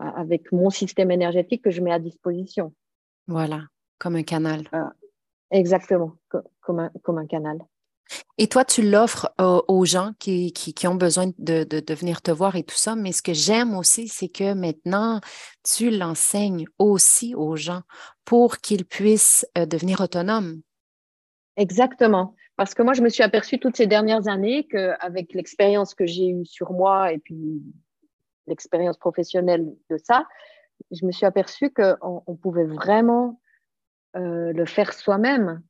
[0.00, 2.74] avec mon système énergétique que je mets à disposition.
[3.28, 3.62] Voilà,
[3.98, 4.68] comme un canal.
[4.74, 4.84] Euh,
[5.50, 6.12] exactement,
[6.60, 7.58] comme un, comme un canal.
[8.38, 10.52] Et toi, tu l'offres euh, aux gens qui,
[10.84, 12.94] ont besoin de, de, venir te voir et tout ça.
[12.94, 15.20] Mais ce que j'aime aussi, c'est que maintenant,
[15.64, 17.82] tu l'enseignes aussi aux gens
[18.24, 20.60] pour qu'ils puissent euh, devenir autonomes.
[21.56, 22.34] Exactement.
[22.56, 26.28] Parce que moi, je me suis aperçue toutes ces dernières années qu'avec l'expérience que j'ai
[26.28, 27.62] eue sur moi et puis
[28.46, 30.26] l'expérience professionnelle de ça,
[30.90, 33.40] je me suis aperçue qu'on on pouvait vraiment
[34.16, 35.62] euh, le faire soi-même.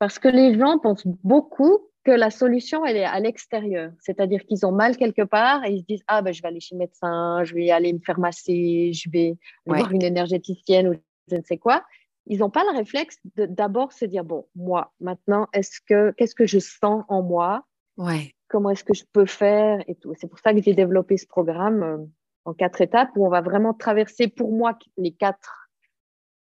[0.00, 3.92] Parce que les gens pensent beaucoup que la solution, elle est à l'extérieur.
[4.00, 6.60] C'est-à-dire qu'ils ont mal quelque part et ils se disent, ah ben, je vais aller
[6.60, 9.36] chez le médecin, je vais aller me faire masser, je vais
[9.66, 10.94] voir une énergéticienne ou
[11.30, 11.84] je ne sais quoi.
[12.24, 16.34] Ils n'ont pas le réflexe de d'abord se dire, bon, moi, maintenant, est-ce que, qu'est-ce
[16.34, 17.66] que je sens en moi?
[17.98, 18.34] Ouais.
[18.48, 20.14] Comment est-ce que je peux faire et tout?
[20.18, 21.98] C'est pour ça que j'ai développé ce programme euh,
[22.46, 25.68] en quatre étapes où on va vraiment traverser pour moi les quatre,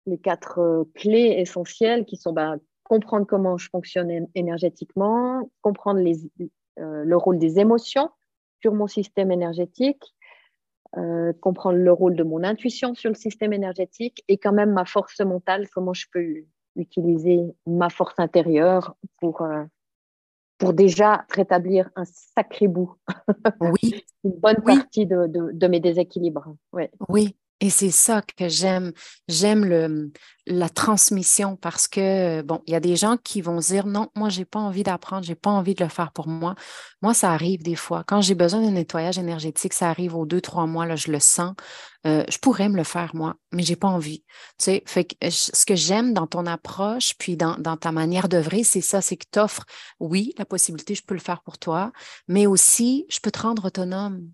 [0.06, 6.18] les quatre euh, clés essentielles qui sont ben, comprendre comment je fonctionne énergétiquement, comprendre les,
[6.78, 8.10] euh, le rôle des émotions
[8.60, 10.14] sur mon système énergétique,
[10.96, 14.84] euh, comprendre le rôle de mon intuition sur le système énergétique et quand même ma
[14.84, 16.44] force mentale, comment je peux
[16.76, 19.64] utiliser ma force intérieure pour, euh,
[20.58, 22.94] pour déjà rétablir un sacré bout.
[23.60, 24.04] Oui.
[24.24, 26.54] Une bonne partie de, de, de, mes déséquilibres.
[26.72, 26.90] Ouais.
[27.08, 28.92] Oui, et c'est ça que j'aime.
[29.28, 30.10] J'aime
[30.48, 34.30] la transmission parce que, bon, il y a des gens qui vont dire non, moi,
[34.30, 36.56] j'ai pas envie d'apprendre, j'ai pas envie de le faire pour moi.
[37.02, 38.02] Moi, ça arrive des fois.
[38.04, 41.20] Quand j'ai besoin d'un nettoyage énergétique, ça arrive aux deux, trois mois, là, je le
[41.20, 41.54] sens.
[42.04, 44.24] Euh, je pourrais me le faire, moi, mais j'ai pas envie.
[44.58, 48.80] Tu sais, ce que j'aime dans ton approche, puis dans, dans ta manière d'œuvrer, c'est
[48.80, 49.64] ça, c'est que tu offres,
[50.00, 51.92] oui, la possibilité, je peux le faire pour toi,
[52.26, 54.32] mais aussi, je peux te rendre autonome.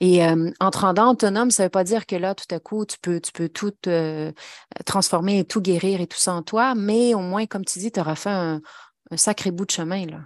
[0.00, 2.58] Et euh, en te rendant autonome, ça ne veut pas dire que là, tout à
[2.58, 4.32] coup, tu peux, tu peux tout euh,
[4.86, 7.92] transformer et tout guérir et tout ça en toi, mais au moins, comme tu dis,
[7.92, 8.60] tu auras fait un,
[9.10, 10.20] un sacré bout de chemin, là.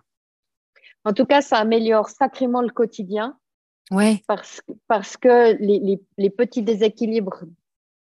[1.05, 3.37] En tout cas, ça améliore sacrément le quotidien.
[3.91, 4.23] Oui.
[4.27, 7.45] Parce, parce que les, les, petits déséquilibres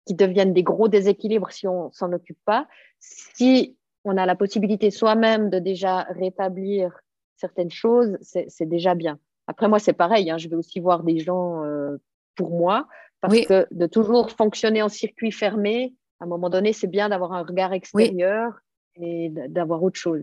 [0.04, 2.66] qui deviennent des gros déséquilibres si on s'en occupe pas,
[2.98, 6.98] si on a la possibilité soi-même de déjà rétablir
[7.37, 9.20] certaines choses, c'est déjà bien.
[9.48, 10.30] Après, moi, c'est pareil.
[10.30, 11.96] Hein, je vais aussi voir des gens euh,
[12.37, 12.87] pour moi,
[13.20, 17.32] parce que de toujours fonctionner en circuit fermé, à un moment donné, c'est bien d'avoir
[17.32, 18.52] un regard extérieur
[18.94, 20.22] et d'avoir autre chose.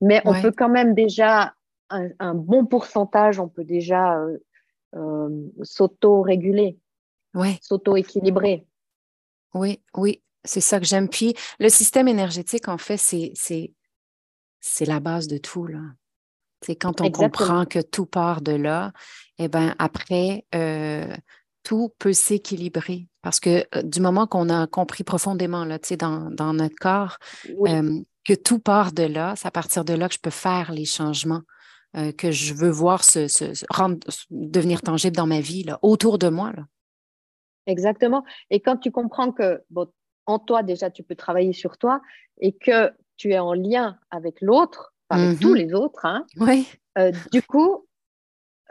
[0.00, 1.54] Mais on peut quand même déjà,
[1.88, 4.38] un, bon pourcentage, on peut déjà euh,
[4.96, 6.78] euh, s'auto-réguler,
[7.62, 8.66] s'auto-équilibrer.
[9.54, 11.08] Oui, oui, c'est ça que j'aime.
[11.08, 15.66] Puis le système énergétique, en fait, c'est, c'est, la base de tout.
[15.66, 15.78] Là.
[16.64, 18.92] C'est quand on comprend que tout part de là,
[19.38, 21.14] et eh ben après, euh,
[21.62, 23.08] tout peut s'équilibrer.
[23.20, 27.18] Parce que euh, du moment qu'on a compris profondément là, dans, dans notre corps
[27.66, 30.72] euh, que tout part de là, c'est à partir de là que je peux faire
[30.72, 31.42] les changements
[32.18, 33.28] que je veux voir se,
[33.72, 33.98] rendre,
[34.30, 36.50] devenir tangible dans ma vie, là, autour de moi.
[36.50, 36.64] Là.
[37.66, 38.24] Exactement.
[38.50, 39.86] Et quand tu comprends que bon,
[40.26, 42.00] en toi, déjà, tu peux travailler sur toi
[42.40, 45.56] et que tu es en lien avec l'autre, avec tous mhm.
[45.56, 46.66] les autres, hein, oui.
[46.98, 47.86] Euh, du coup,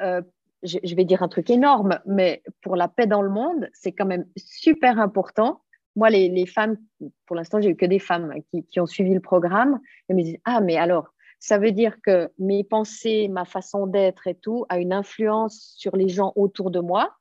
[0.01, 0.21] euh,
[0.63, 4.05] je, vais dire un truc énorme, mais pour la paix dans le monde, c'est quand
[4.05, 5.61] même super important.
[5.95, 6.77] Moi, les, femmes,
[7.25, 10.23] pour l'instant, j'ai eu que des femmes qui, qui, ont suivi le programme, elles me
[10.23, 14.65] disent Ah, mais alors, ça veut dire que mes pensées, ma façon d'être et tout
[14.69, 17.15] a une influence sur les gens autour de moi.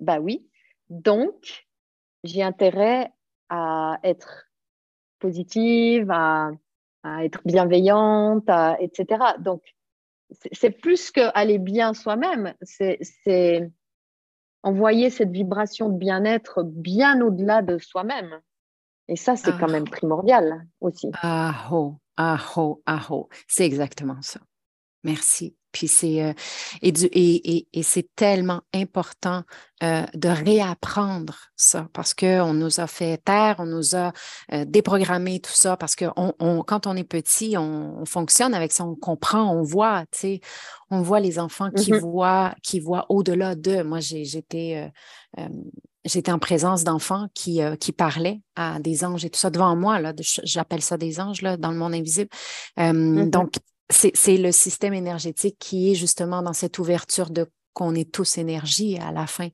[0.00, 0.46] Bah oui.
[0.90, 1.66] Donc,
[2.22, 3.10] j'ai intérêt
[3.48, 4.50] à être
[5.18, 6.50] positive, à,
[7.22, 8.48] être bienveillante,
[8.80, 9.24] etc.
[9.38, 9.62] Donc,
[10.52, 13.70] c'est plus qu'aller bien soi-même, c'est
[14.62, 18.40] envoyer cette vibration de bien-être bien au-delà de soi-même.
[19.08, 19.72] Et ça, c'est quand ah.
[19.72, 21.10] même primordial aussi.
[21.22, 23.28] Ah oh, ah oh, ah oh.
[23.46, 24.40] C'est exactement ça.
[25.04, 25.56] Merci.
[25.76, 26.32] Puis c'est euh,
[26.80, 29.42] et, et, et, c'est tellement important
[29.82, 34.14] euh, de réapprendre ça parce qu'on nous a fait taire, on nous a
[34.54, 38.86] euh, déprogrammé tout ça parce que on, quand on est petit, on, fonctionne avec ça,
[38.86, 40.40] on comprend, on voit, tu sais,
[40.90, 42.00] on voit les enfants qui mm-hmm.
[42.00, 43.84] voient, qui voient au-delà d'eux.
[43.84, 44.90] Moi, j'étais
[46.06, 50.00] j'étais en présence d'enfants qui, qui parlaient à des anges et tout ça devant moi.
[50.00, 52.30] Là, j'appelle ça des anges là, dans le monde invisible.
[52.78, 53.28] Mm-hmm.
[53.28, 53.56] Donc,
[53.88, 57.46] c'est le système énergétique qui est justement dans cette ouverture de
[57.76, 59.48] qu'on est tous énergie à la fin.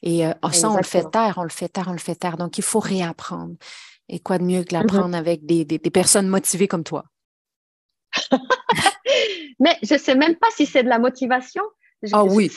[0.00, 2.36] Et euh, ça, on le fait taire, on le fait taire, on le fait taire.
[2.36, 3.56] Donc, il faut réapprendre.
[4.08, 7.04] Et quoi de mieux que l'apprendre avec des, des, personnes motivées comme toi?
[9.58, 11.64] Mais je ne sais même pas si c'est de la motivation.
[12.12, 12.50] Ah oui.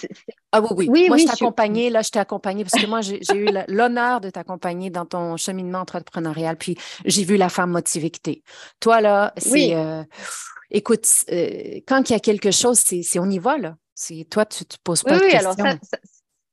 [0.52, 1.08] Ah oui, oui.
[1.08, 4.30] moi, je t'ai accompagnée, là, je t'ai accompagnée parce que moi, j'ai eu l'honneur de
[4.30, 6.58] t'accompagner dans ton cheminement entrepreneurial.
[6.58, 8.44] Puis j'ai vu la femme motivée que tu es.
[8.80, 9.76] Toi, là, c'est.
[9.76, 10.04] Euh,
[10.72, 13.76] écoute, euh, quand il y a quelque chose, c'est on y va, là.
[14.30, 15.52] Toi, tu ne poses pas de questions.
[15.58, 15.78] Oui, alors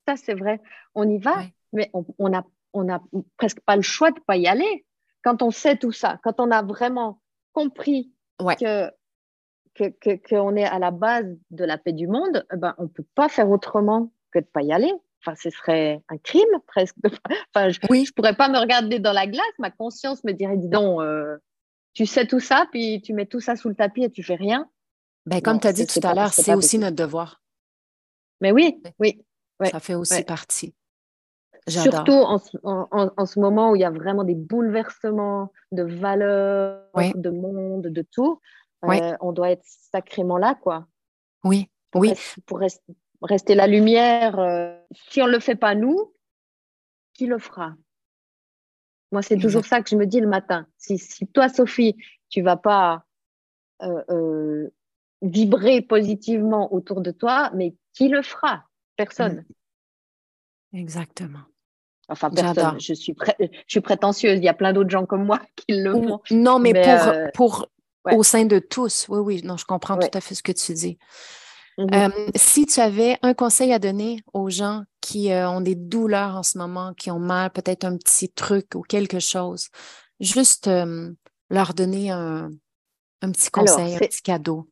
[0.07, 0.61] ça, c'est vrai.
[0.95, 3.01] On y va, mais on n'a on a
[3.37, 4.85] presque pas le choix de ne pas y aller.
[5.23, 7.21] Quand on sait tout ça, quand on a vraiment
[7.53, 8.91] compris que
[9.77, 12.89] qu'on que, est à la base de la paix du monde, eh ben, on ne
[12.89, 14.93] peut pas faire autrement que de ne pas y aller.
[15.21, 16.97] Enfin, ce serait un crime presque.
[17.55, 19.45] Enfin, je ne pourrais pas me regarder dans la glace.
[19.59, 21.39] Ma conscience me dirait, dis donc, euh,
[21.93, 24.35] tu sais tout ça, puis tu mets tout ça sous le tapis et tu fais
[24.35, 24.69] rien.
[25.27, 27.43] Ben, comme tu as dit tout à l'heure, c'est aussi notre devoir.
[28.41, 29.23] Mais oui, oui.
[29.71, 30.75] Ça fait aussi partie.
[31.67, 36.83] Surtout en, ce moment où il y a vraiment des bouleversements de valeurs,
[37.15, 38.41] de monde, de tout.
[38.89, 40.87] Euh, on doit être sacrément là, quoi.
[41.43, 42.13] Oui, oui.
[42.47, 42.61] pour
[43.29, 44.39] rester la lumière.
[44.39, 46.13] Euh, si on ne le fait pas nous,
[47.13, 47.75] qui le fera?
[49.13, 50.67] Moi, c'est toujours ça que je me dis le matin.
[50.77, 50.99] Si,
[51.33, 51.97] toi, Sophie,
[52.29, 53.05] tu vas pas
[53.83, 54.69] euh,
[55.23, 58.65] vibrer positivement autour de toi, mais qui le fera?
[58.97, 59.45] Personne.
[60.73, 60.79] Mm.
[60.79, 61.45] Exactement.
[62.09, 62.81] Enfin, personne.
[62.81, 64.39] Je suis, je suis prétentieuse.
[64.39, 66.21] Il y a plein d'autres gens comme moi qui le font.
[66.31, 66.73] Non, mais,
[67.35, 67.67] pour, euh,
[68.13, 69.07] au sein de tous.
[69.09, 69.43] Oui, oui.
[69.45, 70.99] Non, je comprends tout à fait ce que tu dis.
[71.79, 72.11] Mm-hmm.
[72.29, 76.37] Euh, si tu avais un conseil à donner aux gens qui euh, ont des douleurs
[76.37, 79.69] en ce moment, qui ont mal, peut-être un petit truc ou quelque chose,
[80.21, 81.13] juste euh,
[81.51, 82.51] leur donner un,
[83.21, 84.69] petit conseil, un petit cadeau.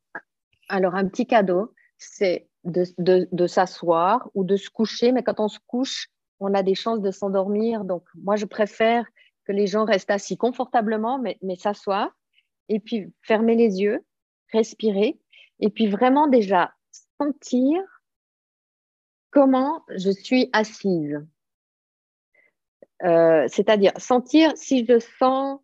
[0.68, 5.48] Alors, un petit cadeau, c'est de, de s'asseoir ou de se coucher, mais quand on
[5.48, 7.84] se couche, on a des chances de s'endormir.
[7.84, 9.04] Donc, moi, je préfère
[9.44, 12.10] que les gens restent assis confortablement, mais, mais s'asseoir,
[12.68, 14.04] et puis fermer les yeux,
[14.52, 15.18] respirer,
[15.60, 16.72] et puis vraiment déjà
[17.20, 17.80] sentir
[19.30, 21.24] comment je suis assise.
[23.02, 25.60] Euh, c'est-à-dire sentir si je sens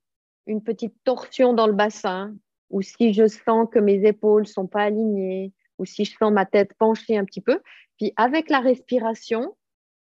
[0.47, 2.35] une petite torsion dans le bassin,
[2.71, 6.47] ou si je sens que mes épaules sont pas alignées, ou si je sens ma
[6.47, 7.61] tête pencher un petit peu.
[7.97, 9.57] Puis avec la respiration,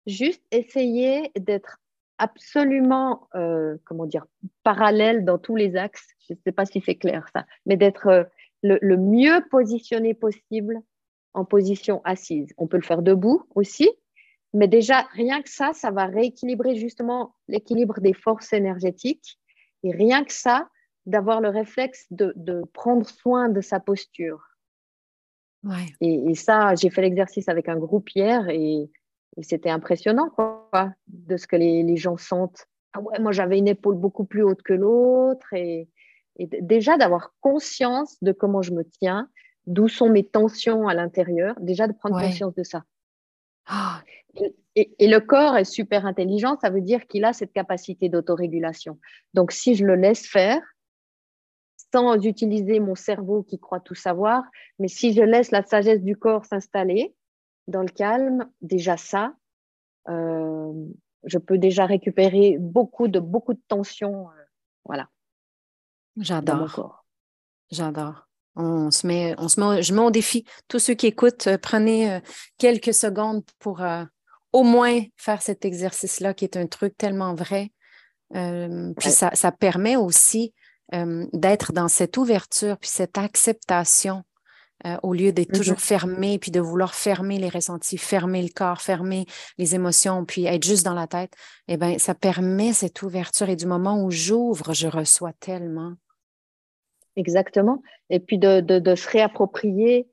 [0.06, 1.78] juste essayer d'être
[2.18, 4.26] absolument, euh, comment dire,
[4.62, 6.08] parallèle dans tous les axes.
[6.28, 8.24] Je ne sais pas si c'est clair ça, mais d'être euh,
[8.62, 10.80] le, mieux positionné possible
[11.34, 12.52] en position assise.
[12.56, 13.90] On peut le faire debout aussi,
[14.52, 19.38] mais déjà, rien que ça, ça va rééquilibrer justement l'équilibre des forces énergétiques.
[19.82, 20.68] Et rien que ça,
[21.04, 24.42] d'avoir le réflexe de, prendre soin de sa posture.
[25.62, 25.86] Ouais.
[26.00, 28.90] Et, ça, j'ai fait l'exercice avec un groupe hier et,
[29.42, 30.68] c'était impressionnant quoi,
[31.08, 32.66] de ce que les, gens sentent.
[32.92, 35.88] Ah ouais, moi j'avais une épaule beaucoup plus haute que l'autre et,
[36.38, 39.28] déjà d'avoir conscience de comment je me tiens,
[39.66, 42.84] d'où sont mes tensions à l'intérieur, déjà de prendre conscience de ça.
[43.66, 44.02] Ah.
[44.74, 48.98] Et, le corps est super intelligent, ça veut dire qu'il a cette capacité d'autorégulation.
[49.32, 50.60] Donc, si je le laisse faire,
[51.90, 54.44] sans utiliser mon cerveau qui croit tout savoir,
[54.78, 57.14] mais si je laisse la sagesse du corps s'installer
[57.66, 59.34] dans le calme, déjà ça,
[60.08, 60.72] euh,
[61.24, 64.44] je peux déjà récupérer beaucoup de beaucoup de tension, euh,
[64.84, 65.08] voilà.
[66.16, 67.04] J'adore.
[67.70, 68.28] J'adore.
[68.54, 70.44] On se met, on se met, je mets au défi.
[70.68, 72.20] Tous ceux qui écoutent, euh, prenez
[72.56, 73.82] quelques secondes pour
[74.52, 77.72] au moins faire cet exercice-là, qui est un truc tellement vrai.
[78.32, 80.54] puis ça, ça, permet aussi
[80.94, 84.22] euh, d'être dans cette ouverture, puis cette acceptation,
[84.84, 88.82] euh, au lieu d'être toujours fermé, puis de vouloir fermer les ressentis, fermer le corps,
[88.82, 89.24] fermer
[89.56, 91.32] les émotions, puis être juste dans la tête,
[91.66, 93.48] eh bien, ça permet cette ouverture.
[93.48, 95.94] Et du moment où j'ouvre, je reçois tellement.
[97.16, 97.82] Exactement.
[98.10, 100.08] Et puis de, de, se réapproprier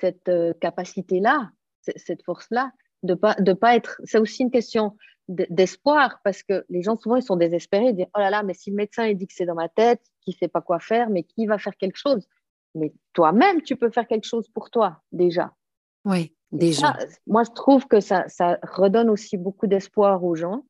[0.00, 1.50] cette euh, capacité-là,
[1.96, 4.00] cette force-là, de pas de pas être.
[4.04, 4.96] C'est aussi une question
[5.28, 8.52] d'espoir parce que les gens souvent ils sont désespérés, ils disent oh là là mais
[8.52, 11.08] si le médecin il dit que c'est dans ma tête, qui sait pas quoi faire,
[11.08, 12.26] mais qui va faire quelque chose?
[12.74, 15.52] Mais toi-même tu peux faire quelque chose pour toi déjà.
[16.04, 16.96] Oui, déjà.
[17.26, 20.64] moi je trouve que ça ça redonne aussi beaucoup d'espoir aux gens.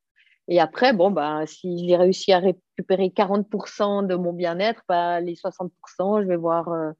[0.49, 5.35] Et après bon bah si j'ai réussi à récupérer 40% de mon bien-être, bah, les
[5.35, 6.91] 60% je vais voir euh,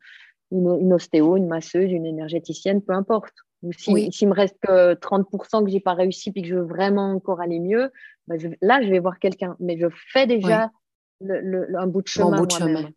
[0.53, 3.35] une, une ostéo, une masseuse, une énergéticienne, peu importe.
[3.63, 6.65] Ou s'il si, me reste que 30% que j'ai pas réussi puis que je veux
[6.65, 7.93] vraiment encore aller mieux,
[8.27, 9.57] bah, là, je vais voir quelqu'un.
[9.61, 10.71] Mais je fais déjà
[11.21, 12.39] le, un bout de chemin.
[12.39, 12.89] Bout de chemin.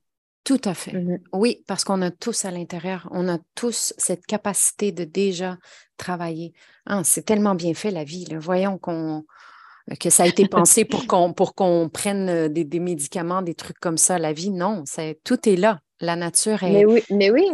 [0.44, 0.94] Tout à fait.
[0.94, 1.20] Mhm.
[1.32, 5.58] Oui, parce qu'on a tous à l'intérieur, on a tous cette capacité de déjà
[5.98, 6.54] travailler.
[6.86, 8.26] Ah, c'est tellement bien fait la vie.
[8.36, 9.26] Voyons qu'on
[10.00, 13.56] que ça a été pensé pour qu'on pour qu'on prenne euh, des, des, médicaments, des
[13.56, 14.20] trucs comme ça.
[14.20, 15.80] La vie, non, c'est tout est là.
[16.00, 16.72] La nature est.
[16.72, 17.50] Mais oui, mais oui.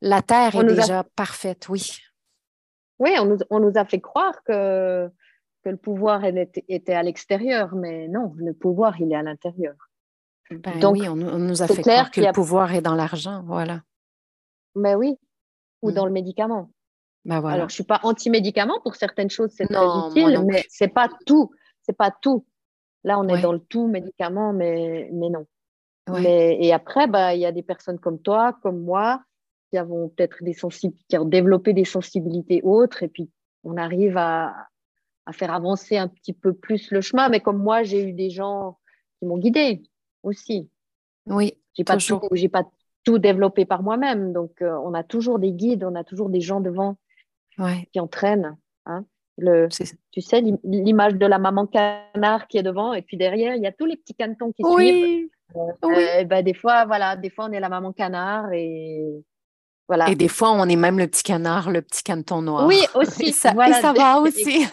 [0.00, 1.98] La terre est déjà parfaite, oui.
[2.98, 3.10] Oui,
[3.50, 5.08] on nous, a fait croire que,
[5.64, 9.74] que le pouvoir était, à l'extérieur, mais non, le pouvoir, il est à l'intérieur.
[10.50, 13.82] Ben Donc, oui, on, nous a fait croire que le pouvoir est dans l'argent, voilà.
[14.74, 15.16] Mais oui,
[15.82, 15.94] ou mm.
[15.94, 16.70] dans le médicament.
[17.24, 17.56] Ben voilà.
[17.56, 20.90] Alors, je ne suis pas anti-médicament, pour certaines choses, c'est très utile, mais ce n'est
[20.90, 21.50] pas tout.
[21.82, 22.44] C'est pas tout.
[23.04, 25.46] Là, on est dans le tout médicament, mais, mais non.
[26.18, 29.22] et après, bah, il y a des personnes comme toi, comme moi,
[29.70, 30.54] qui avons peut-être des
[31.08, 33.30] qui ont développé des sensibilités autres, et puis
[33.64, 34.54] on arrive à,
[35.26, 37.28] à, faire avancer un petit peu plus le chemin.
[37.28, 38.78] Mais comme moi, j'ai eu des gens
[39.18, 39.82] qui m'ont guidé
[40.22, 40.68] aussi.
[41.26, 41.54] Oui.
[41.74, 42.64] J'ai pas tout, j'ai pas
[43.04, 46.40] tout développé par moi-même, donc euh, on a toujours des guides, on a toujours des
[46.40, 46.96] gens devant
[47.92, 48.56] qui entraînent.
[48.86, 49.04] Hein.
[49.38, 49.68] Le,
[50.10, 53.66] tu sais, l'image de la maman canard qui est devant, et puis derrière, il y
[53.66, 55.28] a tous les petits canetons qui suivent.
[55.56, 56.24] Euh, oui.
[56.26, 59.22] ben, des fois, voilà, des fois, on est la maman canard et
[60.08, 62.66] et des fois, on est même le petit canard, le petit canton noir.
[62.66, 63.28] Oui, aussi.
[63.28, 64.66] et ça, va aussi.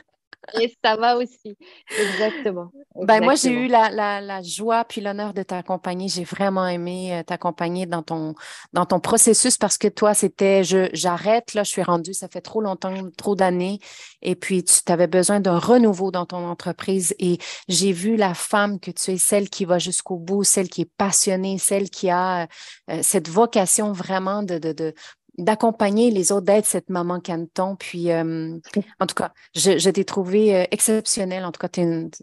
[0.59, 1.57] Et ça va aussi.
[1.99, 2.71] Exactement.
[2.95, 6.07] Ben, moi, j'ai eu la, joie puis l'honneur de t'accompagner.
[6.07, 8.35] J'ai vraiment aimé euh, t'accompagner dans ton,
[8.73, 12.62] dans ton processus parce que toi, c'était j'arrête, là, je suis rendue, ça fait trop
[12.62, 13.79] longtemps, trop d'années.
[14.21, 17.15] Et puis, tu avais besoin d'un renouveau dans ton entreprise.
[17.19, 20.81] Et j'ai vu la femme que tu es, celle qui va jusqu'au bout, celle qui
[20.81, 22.47] est passionnée, celle qui a
[22.89, 24.93] euh, cette vocation vraiment de, de, de
[25.39, 27.75] d'accompagner les autres, d'être cette maman canton.
[27.75, 28.58] Puis, euh,
[28.99, 31.45] en tout cas, je, t'ai trouvé euh, exceptionnelle.
[31.45, 31.82] En tout cas,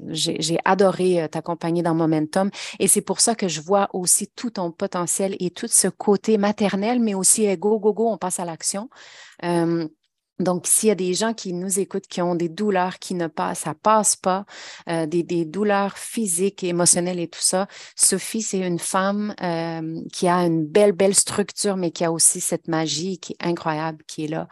[0.08, 2.50] j'ai adoré euh, t'accompagner dans Momentum.
[2.78, 6.38] Et c'est pour ça que je vois aussi tout ton potentiel et tout ce côté
[6.38, 8.88] maternel, mais aussi go, go, go, on passe à l'action.
[10.38, 13.26] Donc, s'il y a des gens qui nous écoutent, qui ont des douleurs qui ne
[13.26, 14.44] passent, ça passe pas,
[14.88, 20.44] euh, des, douleurs physiques, émotionnelles et tout ça, Sophie, c'est une femme euh, qui a
[20.44, 24.28] une belle, belle structure, mais qui a aussi cette magie qui est incroyable, qui est
[24.28, 24.48] là.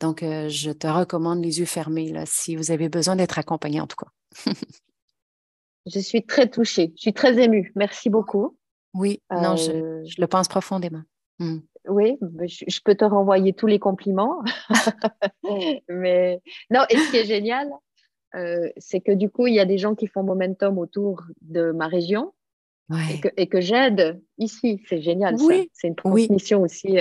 [0.00, 3.80] Donc, euh, je te recommande les yeux fermés, là, si vous avez besoin d'être accompagné,
[3.80, 4.10] en tout cas.
[5.86, 7.72] je suis très touchée, je suis très émue.
[7.76, 8.56] Merci beaucoup.
[8.94, 11.02] Oui, non, je, le pense profondément.
[11.38, 11.58] Hmm.
[11.88, 14.42] Oui, je, peux te renvoyer tous les compliments.
[15.88, 17.68] mais non, et ce qui est génial,
[18.76, 21.86] c'est que du coup, il y a des gens qui font momentum autour de ma
[21.86, 22.32] région
[23.36, 24.82] et que, j'aide ici.
[24.88, 25.36] C'est génial.
[25.40, 25.70] Oui.
[25.74, 26.98] C'est une transmission aussi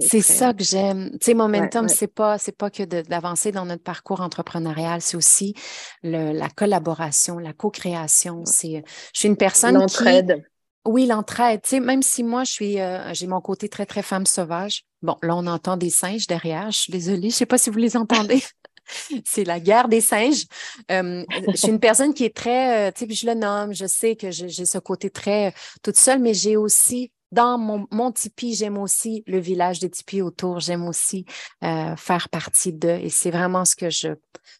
[0.00, 1.10] c'est ça que j'aime.
[1.12, 5.54] Tu sais, Momentum, c'est pas, c'est pas que d'avancer dans notre parcours entrepreneurial, c'est aussi
[6.02, 8.44] la collaboration, la co-création.
[8.44, 8.82] C'est,
[9.12, 10.42] je suis une personne L'entraide.
[10.86, 11.62] Oui, l'entraide.
[11.62, 14.84] Tu sais, même si moi, je suis, euh, j'ai mon côté très, très femme sauvage.
[15.02, 16.70] Bon, là, on entend des singes derrière.
[16.70, 17.30] Je suis désolée.
[17.30, 18.42] Je sais pas si vous les entendez.
[19.24, 20.46] c'est la guerre des singes.
[20.90, 23.86] Euh, je suis une personne qui est très, euh, tu sais, je le nomme, je
[23.86, 28.54] sais que j'ai ce côté très toute seule, mais j'ai aussi dans mon, mon tipi,
[28.54, 30.60] j'aime aussi le village de tipi autour.
[30.60, 31.24] J'aime aussi
[31.62, 32.98] euh, faire partie d'eux.
[33.02, 34.08] Et c'est vraiment ce que je,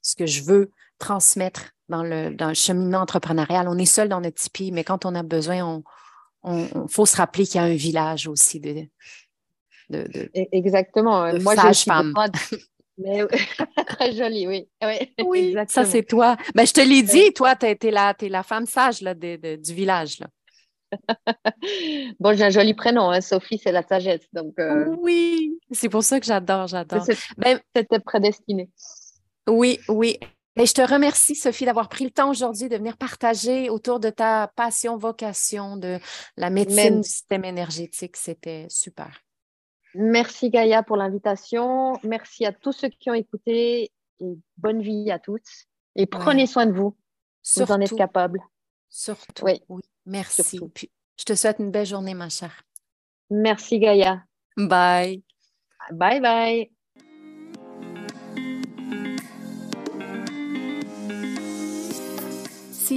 [0.03, 3.66] ce que je veux transmettre dans le, dans le cheminement entrepreneurial.
[3.68, 5.83] On est seul dans notre tipi, mais quand on a besoin, on,
[6.43, 8.86] on, faut se rappeler qu'il y a un village aussi de,
[9.91, 11.32] de, de e-, Exactement.
[11.32, 12.14] De Moi, sage femme.
[12.99, 13.26] Mais
[13.86, 14.68] très joli, oui.
[15.24, 16.36] Oui, ça c'est toi.
[16.55, 19.57] Ben, je te l'ai dit, toi, tu es, la, es la femme sage là, de,
[19.57, 20.18] du village.
[20.20, 20.26] Là.
[22.20, 23.20] bon, j'ai un joli prénom, hein.
[23.20, 24.26] Sophie, c'est la sagesse.
[24.32, 27.05] Donc, euh, Oui, c'est pour ça que j'adore, j'adore.
[27.38, 28.68] Ben, C'était prédestiné.
[29.49, 30.18] Oui, oui.
[30.61, 34.11] Mais je te remercie, Sophie, d'avoir pris le temps aujourd'hui de venir partager autour de
[34.11, 35.98] ta passion, vocation, de
[36.36, 38.14] la médecine du système énergétique.
[38.18, 39.22] C'était super.
[39.94, 41.94] Merci, Gaïa, pour l'invitation.
[42.02, 43.90] Merci à tous ceux qui ont écouté
[44.20, 45.40] et bonne vie à tous.
[45.96, 46.94] Et prenez soin de vous.
[47.56, 48.42] vous en êtes capable.
[48.90, 49.46] Surtout.
[49.46, 49.62] oui.
[50.04, 50.61] Merci.
[51.16, 52.64] je te souhaite une belle journée, ma chère.
[53.30, 54.24] Merci, Gaïa.
[54.58, 55.22] Bye.
[55.90, 56.70] Bye bye.